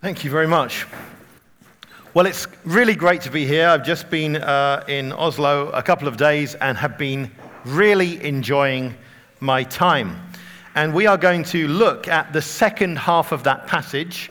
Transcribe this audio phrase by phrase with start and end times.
[0.00, 0.86] Thank you very much.
[2.14, 3.66] Well, it's really great to be here.
[3.66, 7.28] I've just been uh, in Oslo a couple of days and have been
[7.64, 8.94] really enjoying
[9.40, 10.16] my time.
[10.76, 14.30] And we are going to look at the second half of that passage.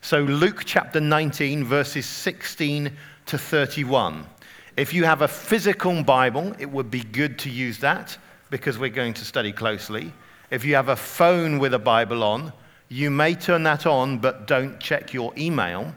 [0.00, 2.90] So, Luke chapter 19, verses 16
[3.26, 4.26] to 31.
[4.76, 8.18] If you have a physical Bible, it would be good to use that
[8.50, 10.12] because we're going to study closely.
[10.50, 12.52] If you have a phone with a Bible on,
[12.88, 15.94] you may turn that on, but don't check your email.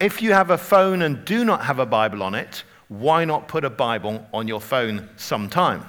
[0.00, 3.48] If you have a phone and do not have a Bible on it, why not
[3.48, 5.84] put a Bible on your phone sometime?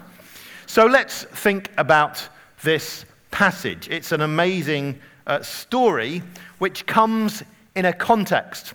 [0.68, 2.28] So let's think about
[2.64, 3.88] this passage.
[3.90, 6.22] It's an amazing uh, story
[6.60, 7.44] which comes
[7.76, 8.74] in a context.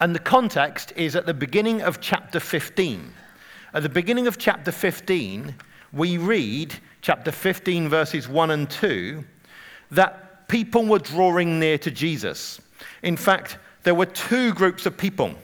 [0.00, 3.12] And the context is at the beginning of chapter 15.
[3.74, 5.54] At the beginning of chapter 15,
[5.92, 9.24] we read, chapter 15, verses 1 and 2,
[9.90, 12.60] that people were drawing near to Jesus.
[13.02, 15.34] In fact, there were two groups of people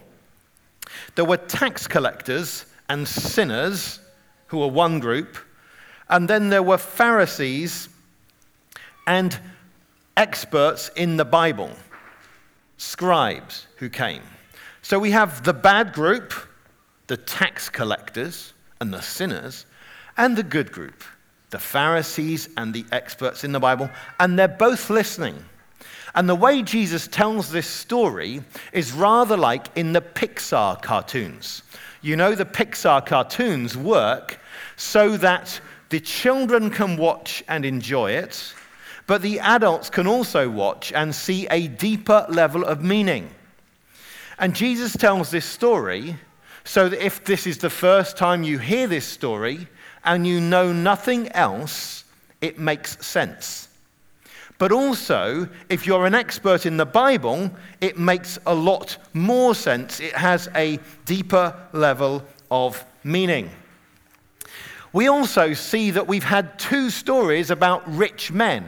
[1.14, 4.00] there were tax collectors and sinners,
[4.48, 5.38] who were one group,
[6.08, 7.88] and then there were Pharisees
[9.06, 9.38] and
[10.16, 11.70] experts in the Bible,
[12.76, 14.22] scribes who came.
[14.82, 16.32] So we have the bad group,
[17.08, 19.66] the tax collectors and the sinners,
[20.16, 21.02] and the good group,
[21.56, 23.88] the Pharisees and the experts in the Bible,
[24.20, 25.42] and they're both listening.
[26.14, 28.42] And the way Jesus tells this story
[28.74, 31.62] is rather like in the Pixar cartoons.
[32.02, 34.38] You know, the Pixar cartoons work
[34.76, 38.52] so that the children can watch and enjoy it,
[39.06, 43.30] but the adults can also watch and see a deeper level of meaning.
[44.38, 46.16] And Jesus tells this story
[46.64, 49.68] so that if this is the first time you hear this story,
[50.06, 52.04] and you know nothing else,
[52.40, 53.68] it makes sense.
[54.58, 60.00] But also, if you're an expert in the Bible, it makes a lot more sense.
[60.00, 63.50] It has a deeper level of meaning.
[64.94, 68.66] We also see that we've had two stories about rich men.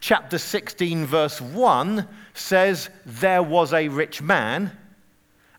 [0.00, 4.70] Chapter 16, verse 1 says, There was a rich man,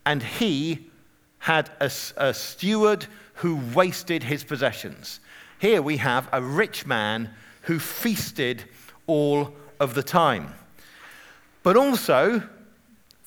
[0.05, 0.91] and he
[1.39, 5.19] had a, a steward who wasted his possessions.
[5.59, 7.31] Here we have a rich man
[7.61, 8.63] who feasted
[9.07, 10.53] all of the time.
[11.63, 12.43] But also,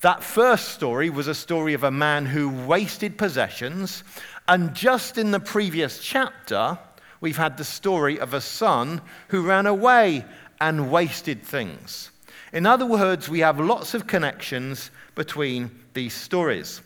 [0.01, 4.03] that first story was a story of a man who wasted possessions.
[4.47, 6.77] And just in the previous chapter,
[7.19, 10.25] we've had the story of a son who ran away
[10.59, 12.11] and wasted things.
[12.51, 16.81] In other words, we have lots of connections between these stories.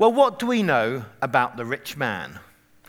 [0.00, 2.38] Well, what do we know about the rich man?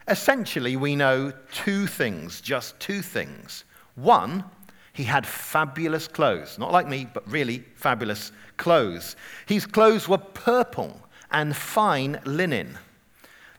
[0.08, 3.66] Essentially, we know two things, just two things.
[3.96, 4.46] One,
[4.94, 9.18] he had fabulous clothes, not like me, but really fabulous clothes.
[9.46, 11.02] His clothes were purple
[11.32, 12.78] and fine linen.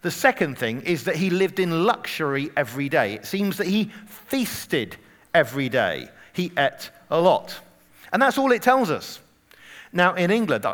[0.00, 3.12] The second thing is that he lived in luxury every day.
[3.12, 4.96] It seems that he feasted
[5.34, 7.60] every day, he ate a lot.
[8.14, 9.20] And that's all it tells us.
[9.92, 10.64] Now, in England,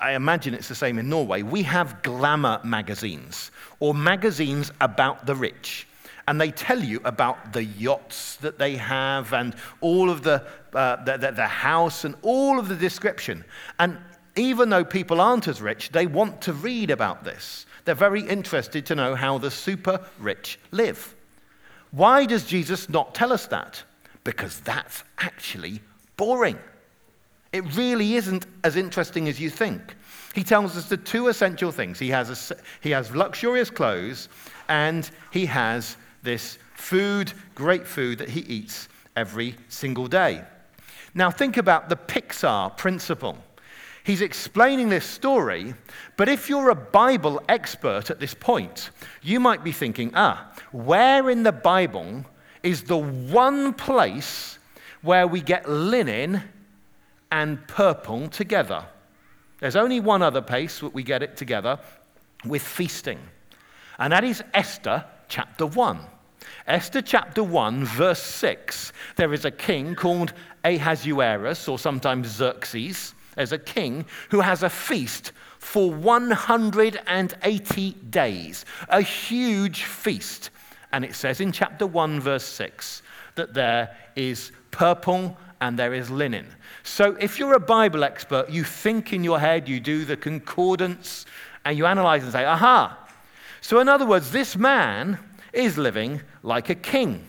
[0.00, 5.34] I imagine it's the same in Norway, we have glamour magazines or magazines about the
[5.34, 5.86] rich.
[6.28, 11.02] And they tell you about the yachts that they have and all of the, uh,
[11.04, 13.44] the, the, the house and all of the description.
[13.78, 13.98] And
[14.36, 17.66] even though people aren't as rich, they want to read about this.
[17.84, 21.16] They're very interested to know how the super rich live.
[21.90, 23.82] Why does Jesus not tell us that?
[24.22, 25.80] Because that's actually
[26.16, 26.58] boring.
[27.52, 29.96] It really isn't as interesting as you think.
[30.34, 34.28] He tells us the two essential things he has, a, he has luxurious clothes,
[34.68, 40.44] and he has this food, great food that he eats every single day.
[41.14, 43.36] Now, think about the Pixar principle.
[44.04, 45.74] He's explaining this story,
[46.16, 48.90] but if you're a Bible expert at this point,
[49.22, 52.24] you might be thinking, ah, where in the Bible
[52.62, 54.58] is the one place
[55.02, 56.42] where we get linen
[57.30, 58.84] and purple together.
[59.60, 61.78] There's only one other place that we get it together
[62.44, 63.20] with feasting,
[63.98, 66.00] and that is Esther chapter 1.
[66.66, 68.92] Esther chapter 1, verse 6.
[69.16, 70.32] There is a king called
[70.64, 73.14] Ahasuerus, or sometimes Xerxes.
[73.36, 80.50] There's a king who has a feast for 180 days, a huge feast.
[80.92, 83.02] And it says in chapter 1, verse 6,
[83.36, 86.46] that there is purple and there is linen.
[86.82, 91.26] So if you're a Bible expert, you think in your head, you do the concordance,
[91.64, 92.96] and you analyze and say, aha.
[93.60, 95.18] So, in other words, this man
[95.52, 97.26] is living like a king.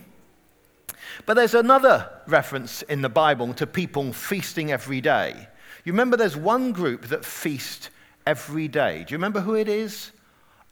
[1.25, 5.47] But there's another reference in the Bible to people feasting every day.
[5.83, 7.89] You remember there's one group that feast
[8.25, 9.03] every day.
[9.03, 10.11] Do you remember who it is?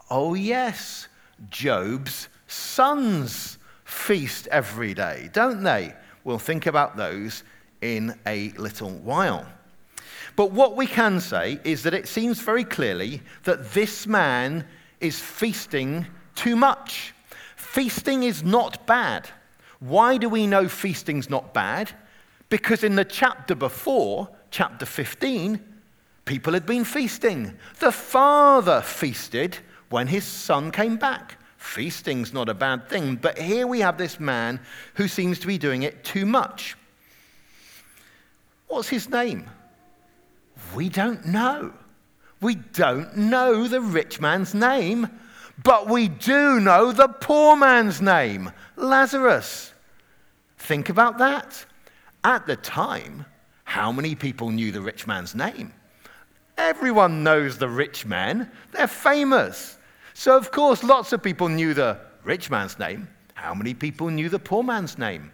[0.09, 1.07] Oh, yes,
[1.49, 5.93] Job's sons feast every day, don't they?
[6.23, 7.43] We'll think about those
[7.81, 9.45] in a little while.
[10.35, 14.65] But what we can say is that it seems very clearly that this man
[14.99, 16.05] is feasting
[16.35, 17.13] too much.
[17.55, 19.29] Feasting is not bad.
[19.79, 21.91] Why do we know feasting's not bad?
[22.49, 25.59] Because in the chapter before, chapter 15,
[26.25, 27.57] people had been feasting.
[27.79, 29.57] The father feasted
[29.89, 31.38] when his son came back.
[31.69, 34.59] Feasting's not a bad thing, but here we have this man
[34.95, 36.75] who seems to be doing it too much.
[38.67, 39.47] What's his name?
[40.73, 41.71] We don't know.
[42.41, 45.09] We don't know the rich man's name,
[45.61, 49.71] but we do know the poor man's name, Lazarus.
[50.57, 51.65] Think about that.
[52.23, 53.27] At the time,
[53.63, 55.71] how many people knew the rich man's name?
[56.57, 59.77] Everyone knows the rich man, they're famous.
[60.19, 63.07] So, of course, lots of people knew the rich man's name.
[63.35, 65.31] How many people knew the poor man's name?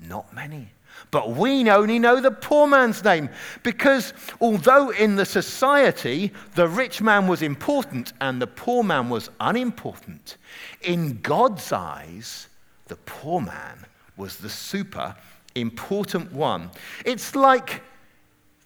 [0.00, 0.72] Not many.
[1.12, 3.28] But we only know the poor man's name
[3.62, 9.30] because although in the society the rich man was important and the poor man was
[9.38, 10.36] unimportant,
[10.82, 12.48] in God's eyes,
[12.88, 13.86] the poor man
[14.16, 15.14] was the super
[15.54, 16.72] important one.
[17.04, 17.84] It's like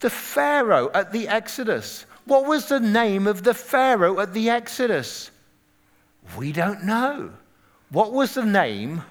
[0.00, 2.06] the Pharaoh at the Exodus.
[2.24, 5.30] What was the name of the Pharaoh at the Exodus?
[6.36, 7.30] We don't know.
[7.90, 9.02] What was the name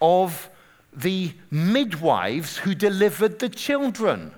[0.00, 0.48] of
[0.92, 4.32] the midwives who delivered the children?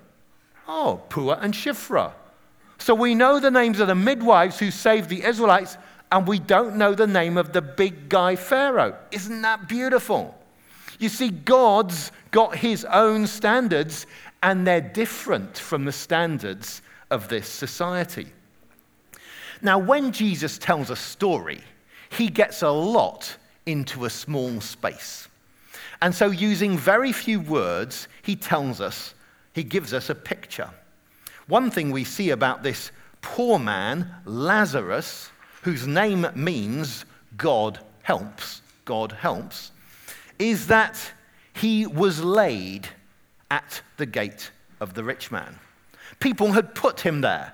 [0.67, 2.13] Oh, Puah and Shifra.
[2.79, 5.79] So we know the names of the midwives who saved the Israelites,
[6.13, 8.97] and we don't know the name of the big guy Pharaoh.
[9.11, 10.37] Isn't that beautiful?
[10.99, 14.07] You see, God's got his own standards,
[14.43, 18.29] and they're different from the standards of this society.
[19.63, 21.61] Now, when Jesus tells a story,
[22.11, 23.37] he gets a lot
[23.67, 25.29] into a small space.
[26.03, 29.15] And so, using very few words, he tells us,
[29.55, 30.71] he gives us a picture.
[31.49, 32.91] One thing we see about this
[33.23, 35.31] poor man, Lazarus,
[35.63, 37.05] whose name means
[37.37, 39.73] God helps, God helps,
[40.39, 40.99] is that
[41.55, 42.89] he was laid
[43.51, 44.51] at the gate
[44.81, 45.59] of the rich man.
[46.21, 47.53] People had put him there.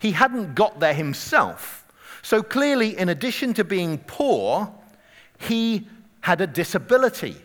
[0.00, 1.85] He hadn't got there himself.
[2.26, 4.68] So clearly, in addition to being poor,
[5.38, 5.86] he
[6.22, 7.36] had a disability,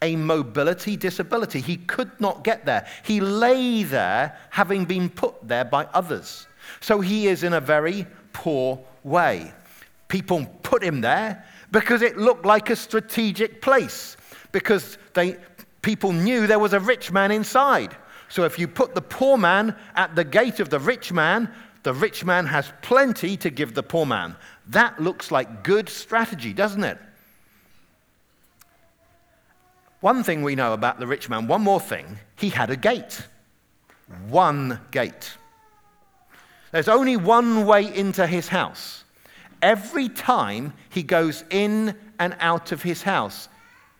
[0.00, 1.60] a mobility disability.
[1.60, 2.86] He could not get there.
[3.04, 6.46] He lay there having been put there by others.
[6.80, 9.52] So he is in a very poor way.
[10.08, 14.16] People put him there because it looked like a strategic place,
[14.52, 15.36] because they,
[15.82, 17.94] people knew there was a rich man inside.
[18.30, 21.94] So if you put the poor man at the gate of the rich man, the
[21.94, 24.36] rich man has plenty to give the poor man.
[24.68, 26.98] That looks like good strategy, doesn't it?
[30.00, 33.26] One thing we know about the rich man, one more thing, he had a gate.
[34.28, 35.36] One gate.
[36.72, 39.04] There's only one way into his house.
[39.62, 43.48] Every time he goes in and out of his house,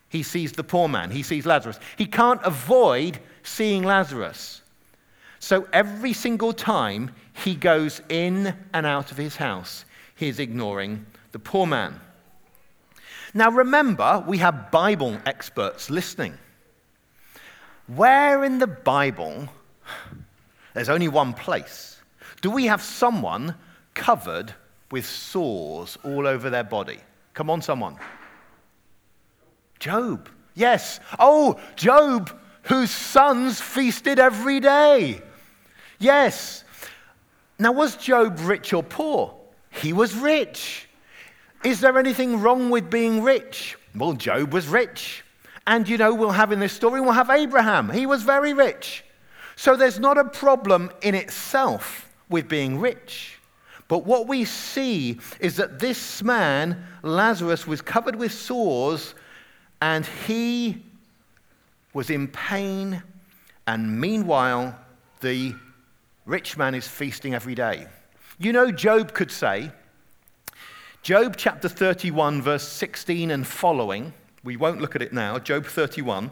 [0.08, 1.78] he sees the poor man, he sees Lazarus.
[1.96, 4.62] He can't avoid seeing Lazarus.
[5.38, 7.10] So every single time
[7.44, 12.00] he goes in and out of his house, he is ignoring the poor man.
[13.32, 16.34] Now remember, we have Bible experts listening.
[17.86, 19.48] Where in the Bible,
[20.74, 22.00] there's only one place,
[22.40, 23.54] do we have someone
[23.94, 24.54] covered
[24.90, 26.98] with sores all over their body?
[27.34, 27.96] Come on, someone.
[29.78, 30.28] Job.
[30.54, 31.00] Yes.
[31.18, 35.22] Oh, Job, whose sons feasted every day.
[35.98, 36.64] Yes.
[37.60, 39.34] Now, was Job rich or poor?
[39.68, 40.88] He was rich.
[41.62, 43.76] Is there anything wrong with being rich?
[43.94, 45.22] Well, Job was rich.
[45.66, 47.90] And you know, we'll have in this story, we'll have Abraham.
[47.90, 49.04] He was very rich.
[49.56, 53.38] So there's not a problem in itself with being rich.
[53.88, 59.14] But what we see is that this man, Lazarus, was covered with sores
[59.82, 60.82] and he
[61.92, 63.02] was in pain,
[63.66, 64.78] and meanwhile,
[65.20, 65.54] the
[66.30, 67.88] rich man is feasting every day.
[68.38, 69.72] You know, Job could say,
[71.02, 74.12] Job chapter 31, verse 16 and following,
[74.44, 76.30] we won't look at it now, Job 31.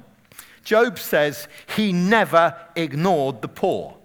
[0.62, 3.96] Job says he never ignored the poor.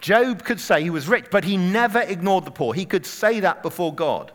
[0.00, 2.72] Job could say he was rich, but he never ignored the poor.
[2.72, 4.32] He could say that before God.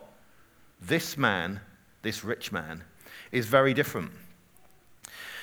[0.80, 1.60] This man,
[2.02, 2.84] this rich man,
[3.32, 4.12] is very different.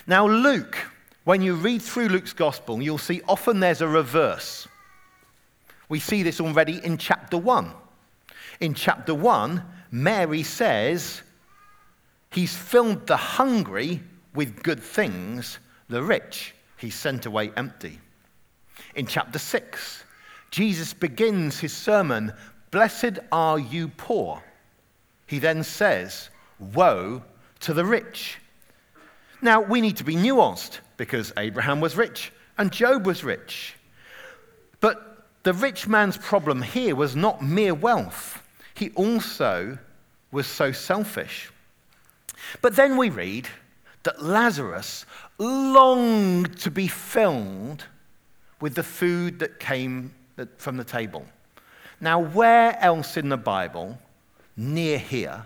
[0.08, 0.78] Now, Luke,
[1.26, 4.68] when you read through Luke's gospel, you'll see often there's a reverse.
[5.90, 7.72] We see this already in chapter 1.
[8.60, 11.22] In chapter 1, Mary says,
[12.32, 14.02] He's filled the hungry
[14.34, 15.60] with good things,
[15.90, 18.00] the rich he's sent away empty.
[18.96, 20.04] In chapter 6,
[20.52, 22.34] Jesus begins his sermon,
[22.72, 24.44] Blessed are you poor.
[25.28, 27.24] He then says, Woe
[27.62, 28.40] to the rich.
[29.42, 33.76] Now, we need to be nuanced because Abraham was rich and Job was rich.
[34.80, 35.13] But
[35.44, 38.42] the rich man's problem here was not mere wealth,
[38.74, 39.78] he also
[40.32, 41.52] was so selfish.
[42.62, 43.48] But then we read
[44.04, 45.06] that Lazarus
[45.38, 47.86] longed to be filled
[48.60, 50.14] with the food that came
[50.58, 51.26] from the table.
[52.02, 53.98] Now, where else in the Bible,
[54.58, 55.46] near here,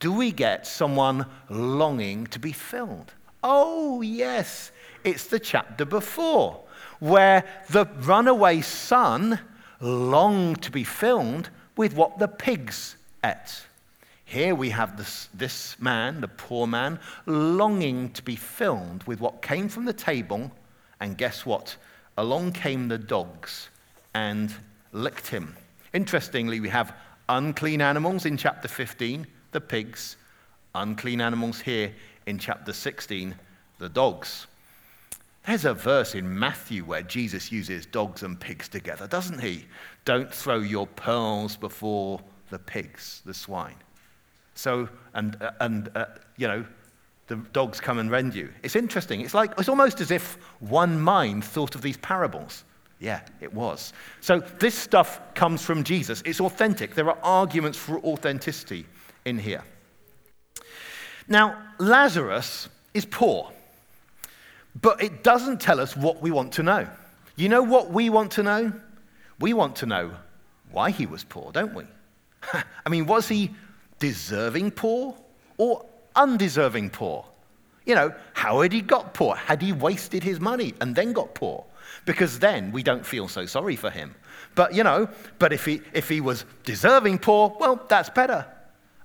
[0.00, 3.12] do we get someone longing to be filled?
[3.42, 4.72] Oh, yes,
[5.04, 6.60] it's the chapter before,
[6.98, 9.38] where the runaway son
[9.80, 13.66] longed to be filled with what the pigs ate.
[14.24, 19.42] Here we have this, this man, the poor man, longing to be filled with what
[19.42, 20.50] came from the table,
[21.00, 21.76] and guess what?
[22.16, 23.68] Along came the dogs
[24.14, 24.54] and
[24.92, 25.54] licked him.
[25.92, 26.96] Interestingly, we have
[27.28, 30.16] unclean animals in chapter 15, the pigs,
[30.74, 31.92] unclean animals here
[32.26, 33.34] in chapter 16,
[33.78, 34.46] the dogs.
[35.46, 39.66] There's a verse in Matthew where Jesus uses dogs and pigs together, doesn't he?
[40.04, 42.20] Don't throw your pearls before
[42.50, 43.76] the pigs, the swine.
[44.54, 46.64] So, and, uh, and uh, you know,
[47.26, 48.50] the dogs come and rend you.
[48.62, 49.20] It's interesting.
[49.20, 52.64] It's like, it's almost as if one mind thought of these parables.
[53.00, 53.92] Yeah, it was.
[54.20, 56.22] So this stuff comes from Jesus.
[56.24, 56.94] It's authentic.
[56.94, 58.86] There are arguments for authenticity
[59.24, 59.62] in here.
[61.28, 63.50] Now, Lazarus is poor,
[64.80, 66.88] but it doesn't tell us what we want to know.
[67.36, 68.72] You know what we want to know?
[69.40, 70.12] We want to know
[70.70, 71.84] why he was poor, don't we?
[72.86, 73.50] I mean, was he
[73.98, 75.16] deserving poor
[75.56, 75.84] or
[76.16, 77.24] undeserving poor?
[77.86, 79.36] You know, how had he got poor?
[79.36, 81.64] Had he wasted his money and then got poor?
[82.06, 84.14] Because then we don't feel so sorry for him.
[84.54, 88.46] But, you know, but if he, if he was deserving poor, well, that's better.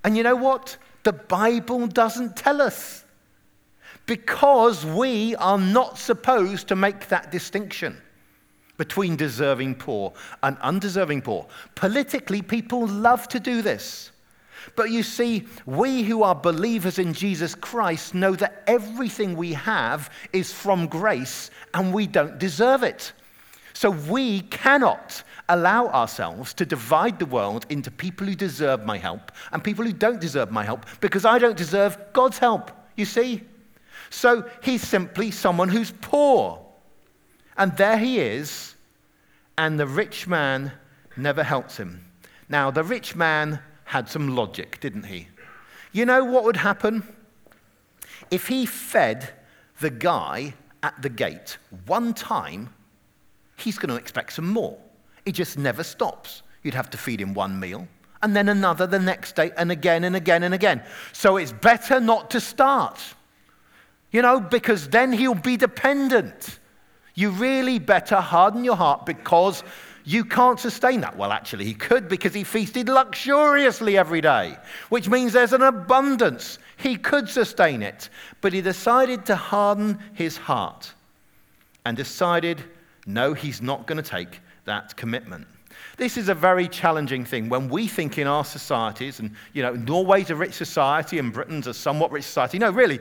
[0.03, 0.77] And you know what?
[1.03, 3.03] The Bible doesn't tell us.
[4.09, 7.95] Because we are not supposed to make that distinction
[8.75, 11.45] between deserving poor and undeserving poor.
[11.75, 14.09] Politically, people love to do this.
[14.75, 20.09] But you see, we who are believers in Jesus Christ know that everything we have
[20.33, 23.13] is from grace and we don't deserve it.
[23.73, 29.31] So we cannot allow ourselves to divide the world into people who deserve my help
[29.51, 33.43] and people who don't deserve my help because I don't deserve God's help, you see?
[34.09, 36.65] So he's simply someone who's poor.
[37.57, 38.75] And there he is,
[39.57, 40.71] and the rich man
[41.17, 42.05] never helps him.
[42.47, 45.27] Now, the rich man had some logic, didn't he?
[45.91, 47.03] You know what would happen?
[48.31, 49.29] If he fed
[49.79, 52.73] the guy at the gate one time,
[53.57, 54.77] he's going to expect some more.
[55.25, 56.43] It just never stops.
[56.63, 57.87] You'd have to feed him one meal,
[58.21, 60.83] and then another the next day, and again and again and again.
[61.13, 62.99] So it's better not to start,
[64.11, 66.59] you know, because then he'll be dependent.
[67.13, 69.63] You really better harden your heart because
[70.05, 71.17] you can't sustain that.
[71.17, 74.57] Well, actually, he could because he feasted luxuriously every day,
[74.89, 76.57] which means there's an abundance.
[76.77, 78.09] He could sustain it,
[78.41, 80.93] but he decided to harden his heart
[81.85, 82.63] and decided,
[83.05, 85.45] no, he's not going to take that commitment.
[85.97, 89.73] This is a very challenging thing when we think in our societies, and you know,
[89.73, 92.57] Norway's a rich society and Britain's a somewhat rich society.
[92.57, 92.99] No, really,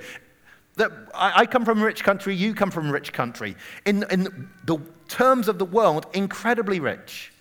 [0.78, 3.56] that I, I come from a rich country, you come from a rich country.
[3.84, 7.32] In, in the terms of the world, incredibly rich.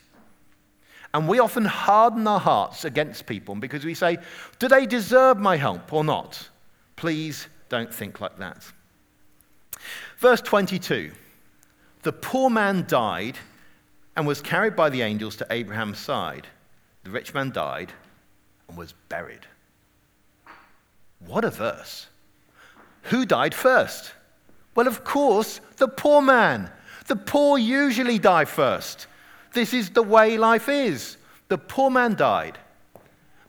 [1.13, 4.17] And we often harden our hearts against people because we say,
[4.59, 6.49] Do they deserve my help or not?
[6.95, 8.65] Please don't think like that.
[10.19, 11.11] Verse 22
[12.03, 13.37] The poor man died
[14.15, 16.47] and was carried by the angels to Abraham's side.
[17.03, 17.93] The rich man died
[18.67, 19.45] and was buried.
[21.19, 22.07] What a verse!
[23.07, 24.13] Who died first?
[24.75, 26.69] Well, of course, the poor man.
[27.07, 29.07] The poor usually die first.
[29.53, 31.17] This is the way life is.
[31.47, 32.57] The poor man died.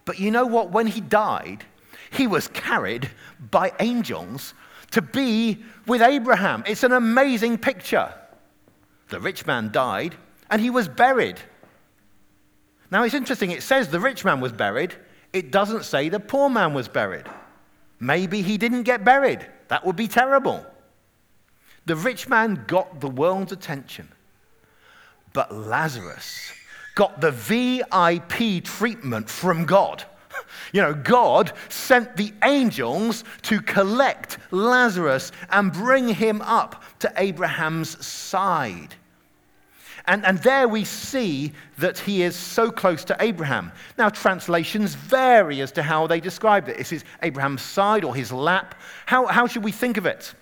[0.05, 0.71] But you know what?
[0.71, 1.65] When he died,
[2.11, 3.11] he was carried
[3.51, 4.55] by angels
[4.93, 6.65] to be with Abraham.
[6.67, 8.13] It's an amazing picture.
[9.09, 10.15] The rich man died
[10.51, 11.39] and he was buried.
[12.91, 14.95] Now it's interesting, it says the rich man was buried,
[15.33, 17.27] it doesn't say the poor man was buried.
[18.01, 19.47] Maybe he didn't get buried.
[19.69, 20.65] That would be terrible.
[21.87, 24.09] The rich man got the world's attention,
[25.33, 26.53] but Lazarus
[26.95, 30.05] got the VIP treatment from God.
[30.73, 38.05] You know, God sent the angels to collect Lazarus and bring him up to Abraham's
[38.07, 38.95] side.
[40.09, 43.71] And, and there we see that he is so close to Abraham.
[43.99, 46.79] Now, translations vary as to how they describe it.
[46.79, 48.75] Is it Abraham's side or his lap?
[49.05, 50.33] How, how should we think of it?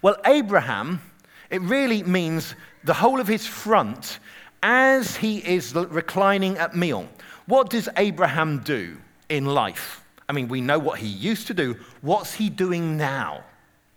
[0.00, 1.02] Well, Abraham,
[1.50, 4.20] it really means the whole of his front
[4.62, 7.06] as he is reclining at meal.
[7.44, 8.96] What does Abraham do
[9.28, 10.02] in life?
[10.30, 11.76] I mean, we know what he used to do.
[12.00, 13.44] What's he doing now?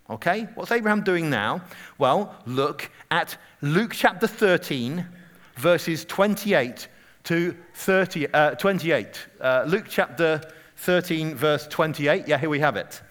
[0.08, 1.62] Okay, what's Abraham doing now?
[1.98, 5.04] Well, look at Luke chapter 13,
[5.56, 6.88] verses 28
[7.24, 9.28] to 30, uh, 28.
[9.42, 10.42] Uh, Luke chapter
[10.78, 12.28] 13, verse 28.
[12.28, 13.02] Yeah, here we have it.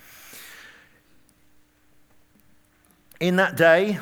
[3.19, 3.99] In that day,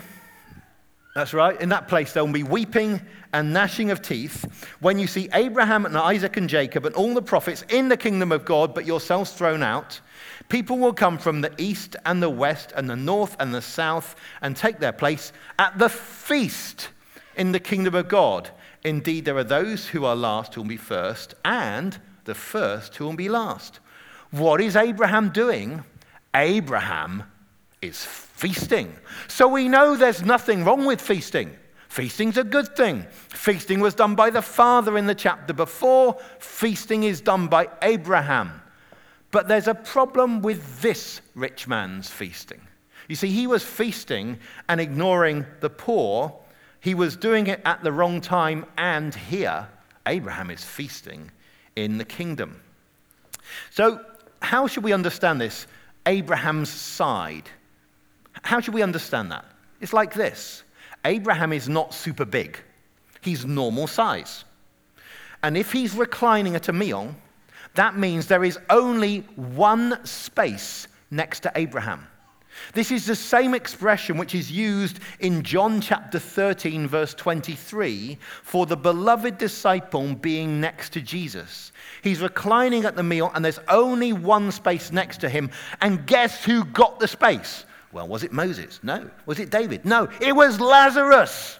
[1.15, 3.01] that's right, in that place there will be weeping
[3.33, 4.45] and gnashing of teeth
[4.81, 8.33] when you see Abraham and Isaac and Jacob and all the prophets in the kingdom
[8.33, 9.99] of God, but yourselves thrown out.
[10.53, 14.15] People will come from the east and the west and the north and the south
[14.43, 16.91] and take their place at the feast
[17.37, 18.51] in the kingdom of God.
[18.85, 23.07] Indeed, there are those who are last who will be first, and the first who
[23.07, 23.81] will be last.
[24.31, 25.85] What is Abraham doing?
[26.35, 27.23] Abraham
[27.81, 28.95] is feasting.
[29.29, 31.57] So we know there's nothing wrong with feasting.
[31.89, 33.07] Feasting's a good thing.
[33.31, 36.19] Feasting was done by the father in the chapter before.
[36.41, 38.62] Feasting is done by Abraham.
[39.33, 42.61] But there's a problem with this rich man's feasting.
[43.09, 46.33] You see, he was feasting and ignoring the poor.
[46.81, 49.67] He was doing it at the wrong time, and here,
[50.07, 51.31] Abraham is feasting
[51.75, 52.61] in the kingdom.
[53.71, 54.05] So,
[54.41, 55.67] how should we understand this?
[56.07, 57.49] Abraham's side.
[58.43, 59.45] How should we understand that?
[59.81, 60.62] It's like this
[61.05, 62.59] Abraham is not super big,
[63.21, 64.45] he's normal size.
[65.43, 67.14] And if he's reclining at a meal,
[67.75, 72.07] that means there is only one space next to Abraham.
[72.75, 78.67] This is the same expression which is used in John chapter 13, verse 23, for
[78.67, 81.73] the beloved disciple being next to Jesus.
[82.03, 85.51] He's reclining at the meal, and there's only one space next to him.
[85.81, 87.65] And guess who got the space?
[87.93, 88.81] Well, was it Moses?
[88.83, 89.11] No.
[89.27, 89.85] Was it David?
[89.85, 90.09] No.
[90.21, 91.59] It was Lazarus.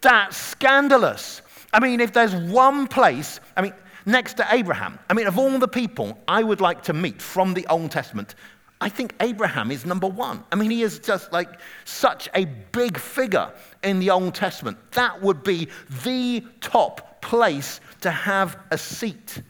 [0.00, 1.42] That's scandalous.
[1.72, 3.74] I mean, if there's one place, I mean,
[4.06, 4.98] next to Abraham.
[5.10, 8.36] I mean, of all the people I would like to meet from the Old Testament,
[8.80, 10.44] I think Abraham is number one.
[10.52, 14.78] I mean, he is just like such a big figure in the Old Testament.
[14.92, 15.68] That would be
[16.04, 19.42] the top place to have a seat.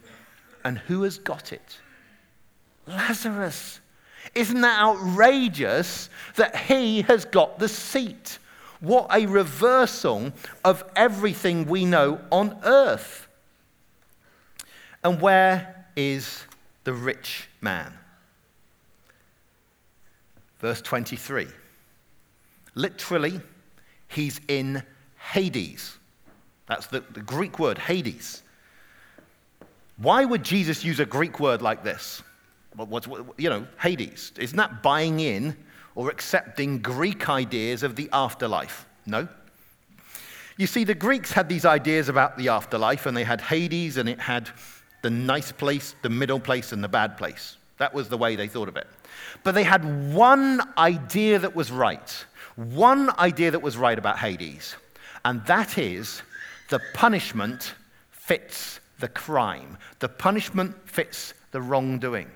[0.65, 1.79] And who has got it?
[2.87, 3.81] Lazarus.
[4.35, 8.39] Isn't that outrageous that he has got the seat?
[8.81, 10.33] What a reversal
[10.65, 13.26] of everything we know on earth.
[15.07, 16.43] And where is
[16.83, 17.93] the rich man?
[20.59, 21.47] Verse 23.
[22.75, 23.41] Literally,
[24.09, 24.83] he's in
[25.17, 25.97] Hades.
[26.67, 28.43] That's the, the Greek word, Hades.
[29.99, 32.25] Why would Jesus use a Greek word like this?
[33.37, 34.33] You know, Hades.
[34.37, 35.57] Isn't that buying in
[35.95, 38.87] or accepting Greek ideas of the afterlife?
[39.07, 39.29] No.
[40.57, 44.09] You see, the Greeks had these ideas about the afterlife, and they had Hades and
[44.09, 44.51] it had
[45.03, 47.57] the nice place, the middle place, and the bad place.
[47.79, 48.87] That was the way they thought of it.
[49.45, 52.25] But they had one idea that was right.
[52.57, 54.77] One idea that was right about Hades.
[55.25, 56.23] And that is
[56.71, 57.75] the punishment
[58.11, 62.31] fits the crime, the punishment fits the wrongdoing.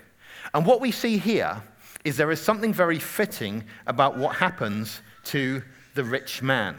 [0.55, 1.62] And what we see here
[2.05, 5.62] is there is something very fitting about what happens to
[5.94, 6.77] the rich man.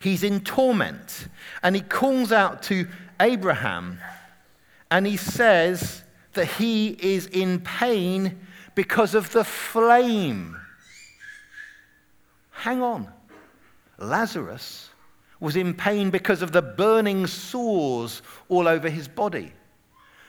[0.00, 1.28] He's in torment,
[1.62, 2.86] and he calls out to
[3.20, 3.98] Abraham
[4.90, 8.38] and he says that he is in pain
[8.74, 10.56] because of the flame.
[12.50, 13.08] Hang on.
[13.98, 14.90] Lazarus
[15.40, 19.52] was in pain because of the burning sores all over his body.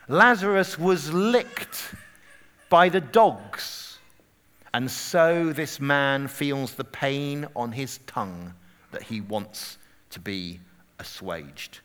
[0.07, 1.93] Lazarus was licked
[2.69, 3.99] by the dogs.
[4.73, 8.53] And so this man feels the pain on his tongue
[8.91, 9.77] that he wants
[10.11, 10.59] to be
[10.99, 11.79] assuaged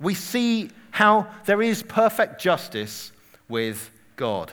[0.00, 3.12] we see how there is perfect justice
[3.48, 4.52] with God.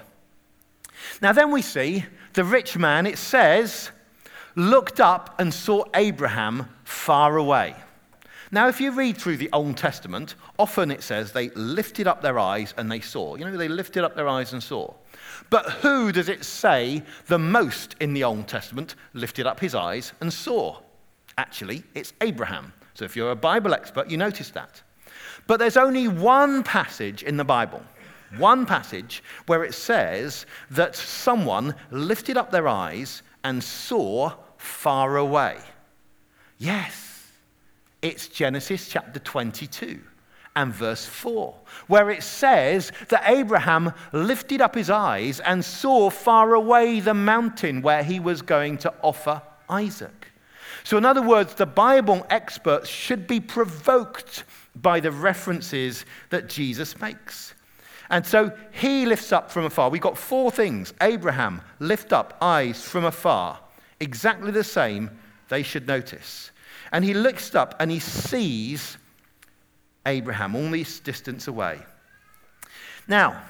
[1.22, 3.92] Now, then we see the rich man, it says,
[4.56, 7.76] looked up and saw Abraham far away.
[8.52, 12.40] Now, if you read through the Old Testament, often it says they lifted up their
[12.40, 13.36] eyes and they saw.
[13.36, 14.94] You know, they lifted up their eyes and saw.
[15.50, 20.14] But who does it say the most in the Old Testament lifted up his eyes
[20.22, 20.80] and saw?
[21.38, 22.72] Actually, it's Abraham.
[22.94, 24.82] So if you're a Bible expert, you notice that.
[25.48, 27.84] But there's only one passage in the Bible,
[28.38, 35.58] one passage where it says that someone lifted up their eyes and saw far away.
[36.58, 37.32] Yes,
[38.02, 40.00] it's Genesis chapter 22
[40.56, 41.54] and verse 4,
[41.88, 47.82] where it says that Abraham lifted up his eyes and saw far away the mountain
[47.82, 50.32] where he was going to offer Isaac.
[50.84, 54.46] So, in other words, the Bible experts should be provoked
[54.82, 57.54] by the references that Jesus makes.
[58.10, 59.90] And so he lifts up from afar.
[59.90, 63.60] We've got four things Abraham, lift up, eyes from afar.
[64.00, 65.10] Exactly the same,
[65.50, 66.52] they should notice.
[66.92, 68.98] And he looks up and he sees
[70.06, 71.80] Abraham, all this distance away.
[73.08, 73.42] Now,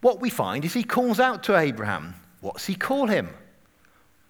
[0.00, 2.14] what we find is he calls out to Abraham.
[2.40, 3.30] What's he call him?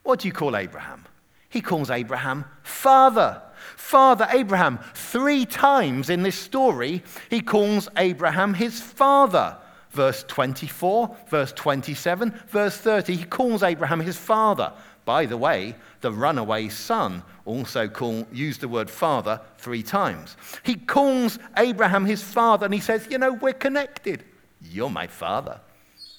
[0.03, 1.05] What do you call Abraham?
[1.49, 3.43] He calls Abraham Father.
[3.77, 4.79] Father Abraham.
[4.95, 9.57] Three times in this story, he calls Abraham his father.
[9.91, 14.73] Verse 24, verse 27, verse 30, he calls Abraham his father.
[15.05, 20.37] By the way, the runaway son also call, used the word father three times.
[20.63, 24.25] He calls Abraham his father and he says, You know, we're connected.
[24.63, 25.61] You're my father.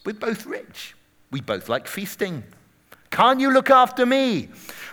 [0.05, 0.95] We're both rich.
[1.31, 2.43] We both like feasting.
[3.09, 4.49] Can't you look after me?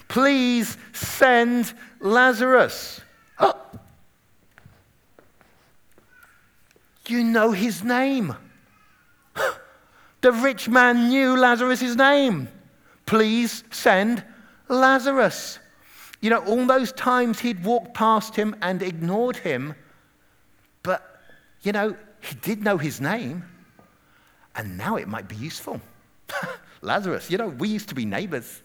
[0.08, 3.00] Please send Lazarus.
[3.38, 3.54] Oh.
[7.06, 8.34] You know his name.
[10.22, 12.48] The rich man knew Lazarus' name.
[13.06, 14.22] Please send
[14.68, 15.58] Lazarus.
[16.20, 19.74] You know, all those times he'd walked past him and ignored him,
[20.82, 21.22] but,
[21.62, 23.44] you know, he did know his name,
[24.54, 25.80] and now it might be useful.
[26.82, 28.62] Lazarus, you know, we used to be neighbors.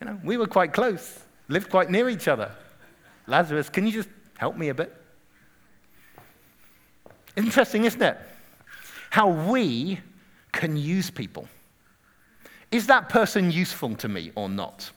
[0.00, 2.52] You know, we were quite close, lived quite near each other.
[3.26, 4.94] Lazarus, can you just help me a bit?
[7.36, 8.18] Interesting, isn't it?
[9.10, 10.00] How we
[10.52, 11.48] can use people.
[12.70, 14.90] Is that person useful to me or not?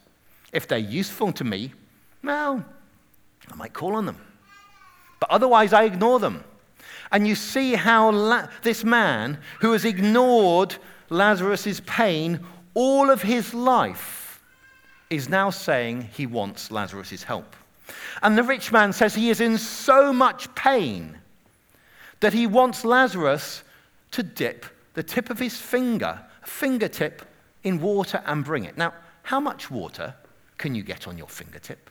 [0.52, 1.72] If they're useful to me,
[2.24, 2.66] well,
[3.50, 4.18] I might call on them.
[5.20, 6.44] But otherwise, I ignore them.
[7.12, 10.76] And you see how La- this man who has ignored
[11.10, 12.40] Lazarus' pain
[12.74, 14.21] all of his life
[15.12, 17.56] is now saying he wants Lazarus' help.
[18.24, 21.18] And the rich man says he is in so much pain
[22.22, 23.64] that he wants Lazarus
[24.12, 27.24] to dip the tip of his finger, fingertip,
[27.64, 28.78] in water and bring it.
[28.78, 28.94] Now,
[29.24, 30.16] how much water
[30.58, 31.90] can you get on your fingertip?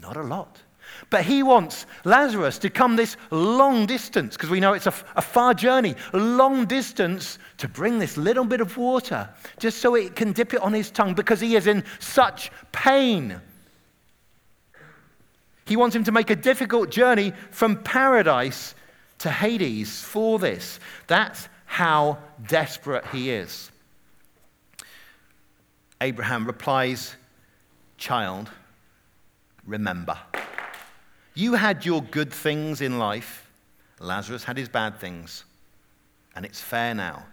[0.00, 0.60] Not a lot.
[1.10, 5.22] But he wants Lazarus to come this long distance, because we know it's a, a,
[5.22, 9.28] far journey, a long distance to bring this little bit of water,
[9.58, 13.40] just so it can dip it on his tongue, because he is in such pain.
[15.66, 18.74] He wants him to make a difficult journey from paradise
[19.18, 20.80] to Hades for this.
[21.06, 23.70] That's how desperate he is.
[26.00, 27.14] Abraham replies,
[27.96, 28.50] Child,
[29.64, 30.18] remember.
[31.34, 33.50] You had your good things in life,
[34.00, 35.44] Lazarus had his bad things.
[36.34, 37.26] And it's fair now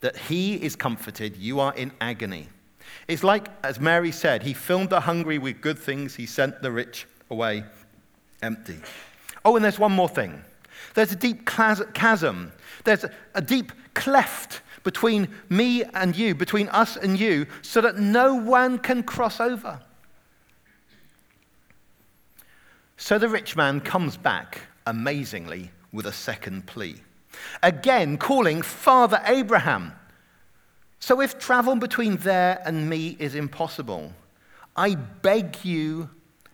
[0.00, 2.48] that he is comforted, you are in agony.
[3.08, 6.70] It's like, as Mary said, he filled the hungry with good things, he sent the
[6.70, 7.64] rich away
[8.42, 8.80] empty.
[9.44, 10.42] Oh, and there's one more thing.
[10.94, 12.52] There's a deep chasm,
[12.84, 18.34] there's a deep cleft between me and you, between us and you, so that no
[18.34, 19.80] one can cross over.
[23.02, 27.02] So the rich man comes back amazingly with a second plea.
[27.60, 29.92] Again, calling Father Abraham.
[31.00, 34.12] So if travel between there and me is impossible,
[34.76, 36.10] I beg you,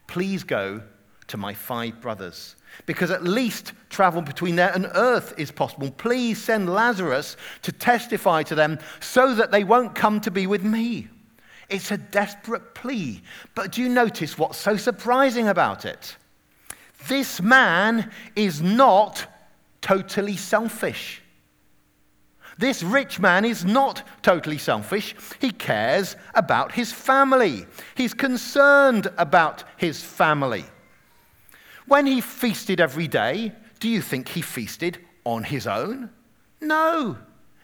[0.06, 0.80] please go
[1.26, 2.56] to my five brothers
[2.87, 5.90] because at least travel between there and earth is possible.
[5.90, 10.64] Please send Lazarus to testify to them so that they won't come to be with
[10.64, 11.08] me.
[11.68, 13.20] It's a desperate plea.
[13.54, 16.16] But do you notice what's so surprising about it?
[17.06, 19.26] This man is not
[19.80, 21.22] totally selfish.
[22.58, 25.14] This rich man is not totally selfish.
[25.40, 27.66] He cares about his family.
[27.94, 30.64] He's concerned about his family.
[31.87, 36.11] When he feasted every day, do you think he feasted on his own?
[36.61, 37.16] No.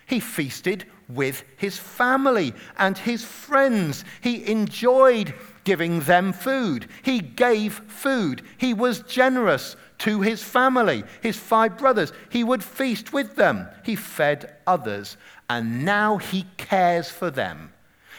[0.07, 4.05] He feasted with his family and his friends.
[4.21, 6.89] He enjoyed giving them food.
[7.03, 8.43] He gave food.
[8.59, 12.13] He was generous to his family, his five brothers.
[12.29, 13.67] He would feast with them.
[13.85, 15.17] He fed others.
[15.49, 17.73] And now he cares for them.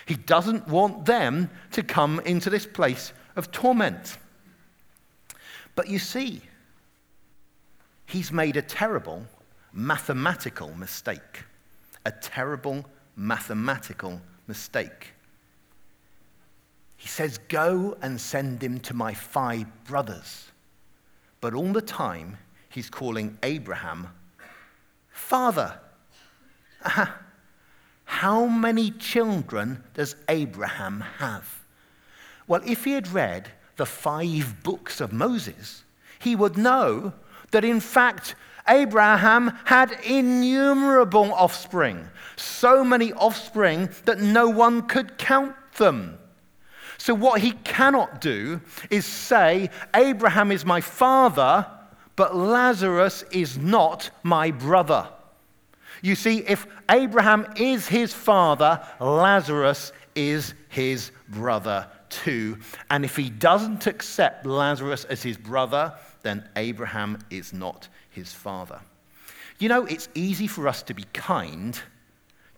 [0.06, 4.18] He doesn't want them to come into this place of torment.
[5.76, 6.42] But you see,
[8.06, 9.26] he's made a terrible
[9.74, 11.44] mathematical mistake.
[12.06, 15.15] A terrible mathematical mistake.
[17.06, 20.52] He says, Go and send him to my five brothers.
[21.40, 24.08] But all the time, he's calling Abraham
[25.12, 25.80] Father.
[28.06, 31.64] How many children does Abraham have?
[32.48, 35.84] Well, if he had read the five books of Moses,
[36.18, 37.14] he would know
[37.52, 38.34] that in fact
[38.68, 46.18] Abraham had innumerable offspring, so many offspring that no one could count them.
[46.98, 51.66] So, what he cannot do is say, Abraham is my father,
[52.16, 55.08] but Lazarus is not my brother.
[56.02, 62.58] You see, if Abraham is his father, Lazarus is his brother too.
[62.90, 68.80] And if he doesn't accept Lazarus as his brother, then Abraham is not his father.
[69.60, 71.80] You know, it's easy for us to be kind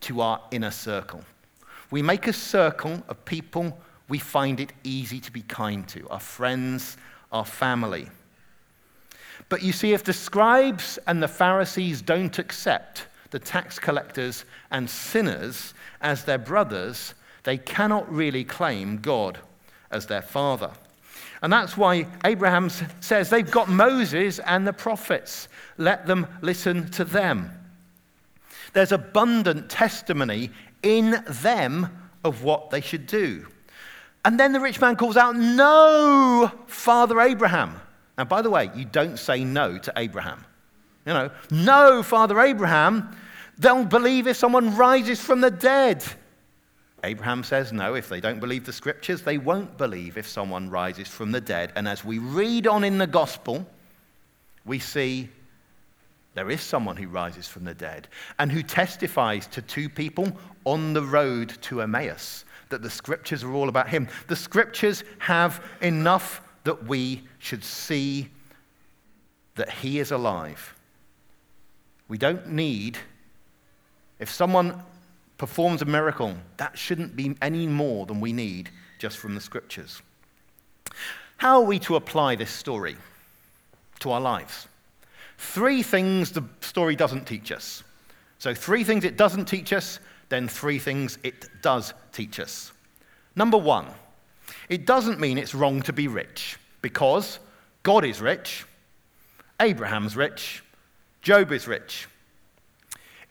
[0.02, 1.23] to our inner circle.
[1.91, 6.20] We make a circle of people we find it easy to be kind to our
[6.20, 6.98] friends,
[7.32, 8.10] our family.
[9.50, 14.89] But you see, if the scribes and the Pharisees don't accept the tax collectors and
[14.89, 19.39] sinners as their brothers, they cannot really claim God
[19.91, 20.72] as their father.
[21.41, 25.48] And that's why Abraham says they've got Moses and the prophets.
[25.78, 27.52] Let them listen to them.
[28.74, 30.50] There's abundant testimony
[30.84, 33.46] in them of what they should do.
[34.28, 37.80] And then the rich man calls out, No, Father Abraham.
[38.18, 40.44] Now, by the way, you don't say no to Abraham.
[41.06, 43.16] You know, no, Father Abraham.
[43.58, 46.04] They'll believe if someone rises from the dead.
[47.06, 47.94] Abraham says no.
[47.94, 51.72] If they don't believe the scriptures, they won't believe if someone rises from the dead.
[51.78, 53.66] And as we read on in the gospel,
[54.66, 55.30] we see
[56.34, 58.10] there is someone who rises from the dead
[58.40, 63.54] and who testifies to two people on the road to Emmaus that the scriptures are
[63.54, 64.08] all about him.
[64.28, 68.30] The scriptures have enough that we should see
[69.56, 70.76] that he is alive.
[72.08, 72.98] We don't need,
[74.20, 74.82] if someone
[75.38, 80.02] performs a miracle, that shouldn't be any more than we need just from the scriptures.
[81.38, 82.98] How are we to apply this story
[84.00, 84.68] to our lives?
[85.38, 87.84] Three things the story doesn't teach us.
[88.40, 92.72] So, three things it doesn't teach us, then three things it does teach us.
[93.36, 93.88] Number one,
[94.70, 97.40] it doesn't mean it's wrong to be rich because
[97.84, 98.66] God is rich,
[99.60, 100.63] Abraham's rich,
[101.22, 102.08] Job is rich.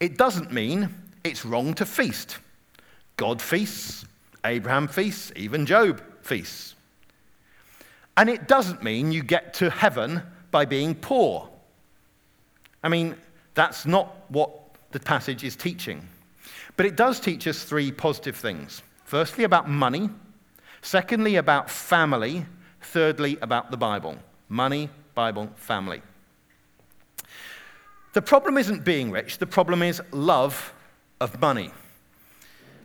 [0.00, 0.90] It doesn't mean
[1.24, 2.38] it's wrong to feast.
[3.16, 4.04] God feasts,
[4.44, 6.74] Abraham feasts, even Job feasts.
[8.16, 11.48] And it doesn't mean you get to heaven by being poor.
[12.82, 13.16] I mean,
[13.54, 14.50] that's not what
[14.92, 16.06] the passage is teaching.
[16.76, 18.82] But it does teach us three positive things.
[19.04, 20.10] Firstly, about money.
[20.82, 22.44] Secondly, about family.
[22.80, 24.16] Thirdly, about the Bible.
[24.48, 26.02] Money, Bible, family.
[28.12, 30.72] The problem isn't being rich, the problem is love
[31.20, 31.70] of money.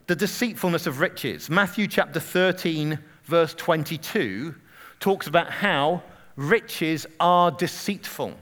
[0.07, 1.49] The deceitfulness of riches.
[1.49, 4.55] Matthew chapter 13, verse 22,
[4.99, 6.03] talks about how
[6.35, 8.33] riches are deceitful.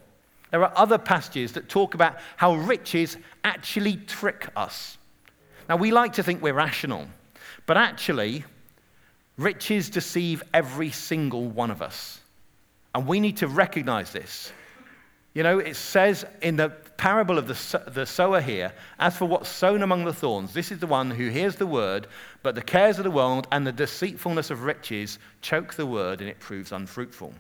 [0.51, 4.97] There are other passages that talk about how riches actually trick us.
[5.69, 7.07] Now, we like to think we're rational,
[7.67, 8.43] but actually,
[9.37, 12.19] riches deceive every single one of us.
[12.95, 14.51] And we need to recognize this.
[15.35, 19.47] You know, it says in the parable of the, the sower here, as for what's
[19.47, 22.07] sown among the thorns, this is the one who hears the word,
[22.41, 26.29] but the cares of the world and the deceitfulness of riches choke the word and
[26.29, 27.31] it proves unfruitful.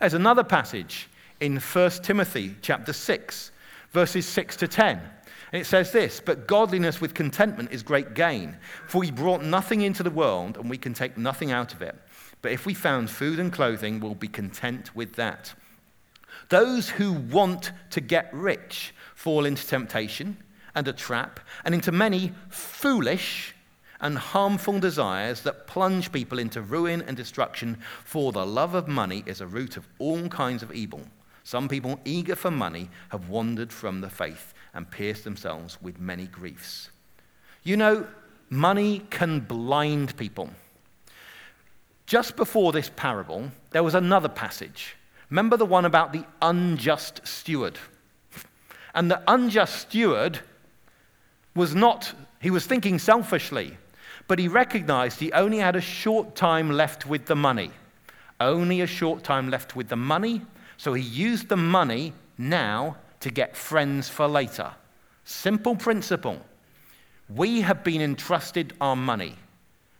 [0.00, 1.08] There's another passage
[1.40, 3.52] in 1 Timothy chapter 6,
[3.92, 5.00] verses 6 to 10.
[5.52, 8.56] It says this But godliness with contentment is great gain,
[8.88, 11.94] for we brought nothing into the world, and we can take nothing out of it.
[12.40, 15.54] But if we found food and clothing, we'll be content with that.
[16.48, 20.38] Those who want to get rich fall into temptation
[20.74, 23.54] and a trap, and into many foolish
[24.00, 27.78] and harmful desires that plunge people into ruin and destruction.
[28.04, 31.02] For the love of money is a root of all kinds of evil.
[31.44, 36.26] Some people, eager for money, have wandered from the faith and pierced themselves with many
[36.26, 36.90] griefs.
[37.62, 38.06] You know,
[38.48, 40.50] money can blind people.
[42.06, 44.96] Just before this parable, there was another passage.
[45.30, 47.78] Remember the one about the unjust steward?
[48.94, 50.40] And the unjust steward
[51.54, 53.76] was not, he was thinking selfishly,
[54.28, 57.70] But he recognized he only had a short time left with the money.
[58.40, 60.42] Only a short time left with the money.
[60.82, 64.72] So he used the money now to get friends for later.
[65.22, 66.40] Simple principle.
[67.32, 69.36] We have been entrusted our money,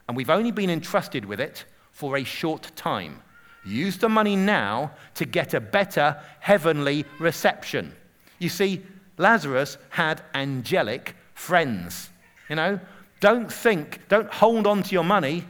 [0.09, 3.23] and we've only been entrusted with it for a short time.
[3.65, 7.95] Use the money now to get a better heavenly reception.
[8.41, 8.83] You see,
[9.19, 12.11] Lazarus had angelic friends.
[12.49, 12.81] You know,
[13.21, 15.45] don't think, don't hold on to your money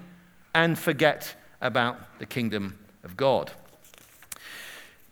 [0.54, 3.50] and forget about the kingdom of God.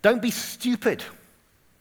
[0.02, 1.02] Don't be stupid.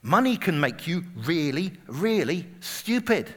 [0.01, 3.34] Money can make you really, really stupid.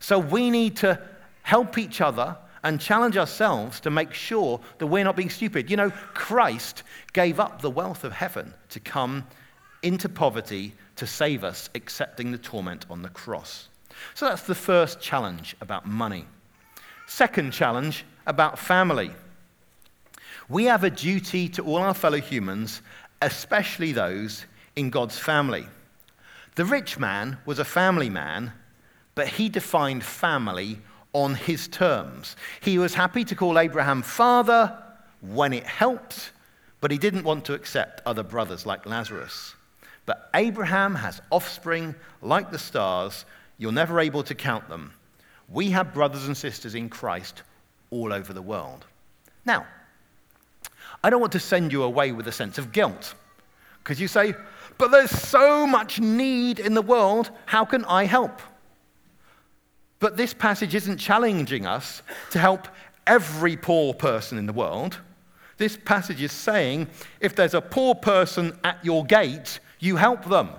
[0.00, 1.00] So we need to
[1.42, 5.70] help each other and challenge ourselves to make sure that we're not being stupid.
[5.70, 9.24] You know, Christ gave up the wealth of heaven to come
[9.82, 13.68] into poverty to save us, accepting the torment on the cross.
[14.14, 16.26] So that's the first challenge about money.
[17.06, 19.10] Second challenge about family.
[20.48, 22.82] We have a duty to all our fellow humans,
[23.22, 24.44] especially those
[24.76, 25.66] in God's family.
[26.54, 28.52] The rich man was a family man,
[29.14, 30.78] but he defined family
[31.12, 32.36] on his terms.
[32.60, 34.76] He was happy to call Abraham father
[35.20, 36.32] when it helped,
[36.80, 39.54] but he didn't want to accept other brothers like Lazarus.
[40.06, 43.24] But Abraham has offspring like the stars.
[43.58, 44.92] You're never able to count them.
[45.48, 47.42] We have brothers and sisters in Christ
[47.90, 48.84] all over the world.
[49.44, 49.66] Now,
[51.02, 53.14] I don't want to send you away with a sense of guilt.
[53.78, 54.34] Because you say,
[54.76, 58.40] but there's so much need in the world, how can I help?
[60.00, 62.68] But this passage isn't challenging us to help
[63.06, 64.98] every poor person in the world.
[65.56, 66.88] This passage is saying
[67.20, 70.50] if there's a poor person at your gate, you help them.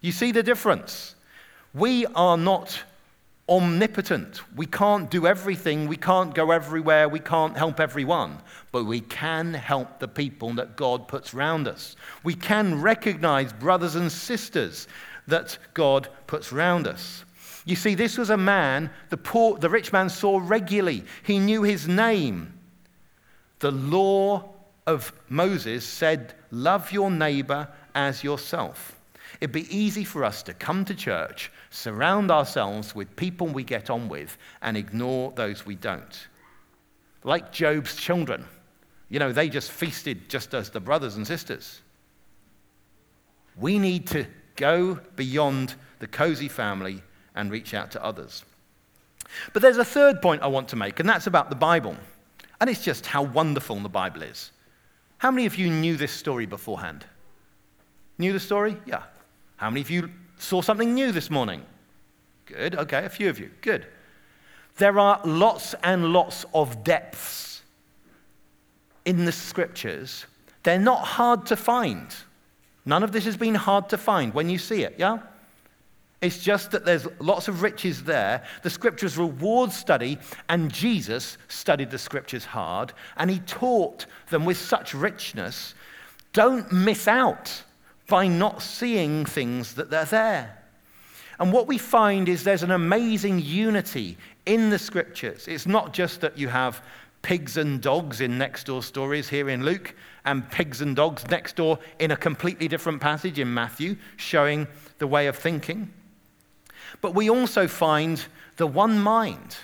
[0.00, 1.14] You see the difference?
[1.72, 2.82] We are not
[3.48, 4.40] omnipotent.
[4.56, 8.38] We can't do everything, we can't go everywhere, we can't help everyone,
[8.72, 11.96] but we can help the people that God puts around us.
[12.22, 14.88] We can recognize brothers and sisters
[15.26, 17.24] that God puts around us.
[17.66, 21.04] You see, this was a man the, poor, the rich man saw regularly.
[21.22, 22.58] He knew his name.
[23.60, 24.50] The law
[24.86, 29.00] of Moses said, Love your neighbor as yourself.
[29.40, 33.90] It'd be easy for us to come to church, surround ourselves with people we get
[33.90, 36.28] on with, and ignore those we don't.
[37.24, 38.44] Like Job's children.
[39.08, 41.80] You know, they just feasted just as the brothers and sisters.
[43.56, 47.02] We need to go beyond the cozy family
[47.34, 48.44] and reach out to others.
[49.52, 51.96] But there's a third point I want to make, and that's about the Bible.
[52.60, 54.52] And it's just how wonderful the Bible is.
[55.18, 57.04] How many of you knew this story beforehand?
[58.18, 58.76] Knew the story?
[58.86, 59.02] Yeah.
[59.56, 61.62] How many of you saw something new this morning?
[62.46, 62.74] Good.
[62.74, 63.50] Okay, a few of you.
[63.60, 63.86] Good.
[64.76, 67.62] There are lots and lots of depths
[69.04, 70.26] in the scriptures.
[70.62, 72.14] They're not hard to find.
[72.84, 75.18] None of this has been hard to find when you see it, yeah?
[76.20, 78.42] It's just that there's lots of riches there.
[78.62, 80.18] The scriptures reward study,
[80.48, 85.74] and Jesus studied the scriptures hard, and he taught them with such richness.
[86.32, 87.62] Don't miss out
[88.06, 90.58] by not seeing things that they're there.
[91.38, 95.48] And what we find is there's an amazing unity in the scriptures.
[95.48, 96.82] It's not just that you have
[97.22, 99.94] pigs and dogs in next door stories here in Luke,
[100.26, 104.66] and pigs and dogs next door in a completely different passage in Matthew, showing
[104.98, 105.92] the way of thinking.
[107.00, 108.24] But we also find
[108.56, 109.56] the one mind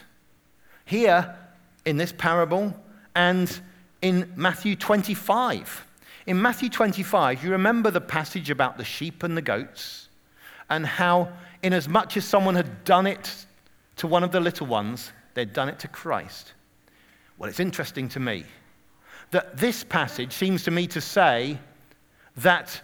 [0.87, 1.37] here
[1.85, 2.75] in this parable
[3.15, 3.61] and
[4.03, 5.87] in Matthew 25.
[6.27, 10.09] In Matthew 25, you remember the passage about the sheep and the goats,
[10.69, 11.31] and how,
[11.63, 13.47] inasmuch as much as someone had done it
[13.97, 16.53] to one of the little ones, they'd done it to Christ.
[17.39, 18.45] Well, it's interesting to me
[19.31, 21.59] that this passage seems to me to say
[22.37, 22.81] that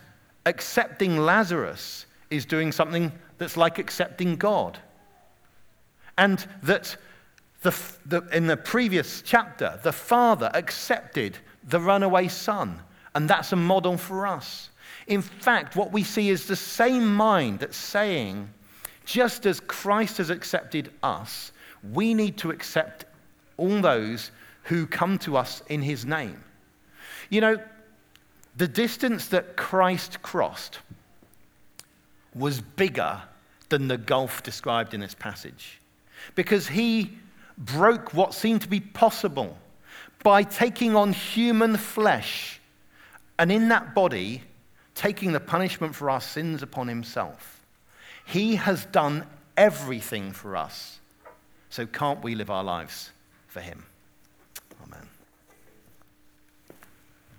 [0.46, 4.78] accepting Lazarus is doing something that's like accepting God.
[6.16, 6.96] And that
[7.62, 12.80] the, the, in the previous chapter, the father accepted the runaway son
[13.16, 14.68] and that's a model for us.
[15.06, 18.50] In fact, what we see is the same mind that's saying,
[19.06, 21.50] just as Christ has accepted us,
[21.94, 23.06] we need to accept
[23.56, 24.32] all those
[24.64, 26.44] who come to us in his name.
[27.30, 27.58] You know,
[28.58, 30.80] the distance that Christ crossed
[32.34, 33.22] was bigger
[33.70, 35.80] than the gulf described in this passage
[36.34, 37.16] because he
[37.56, 39.56] broke what seemed to be possible
[40.22, 42.55] by taking on human flesh
[43.38, 44.42] and in that body,
[44.94, 47.64] taking the punishment for our sins upon himself.
[48.24, 49.26] He has done
[49.56, 50.98] everything for us.
[51.70, 53.10] So can't we live our lives
[53.46, 53.84] for him.